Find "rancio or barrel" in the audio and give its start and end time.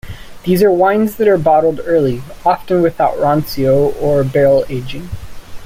3.17-4.65